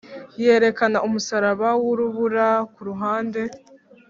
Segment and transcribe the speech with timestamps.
[0.43, 3.41] yerekana umusaraba wurubura kuruhande.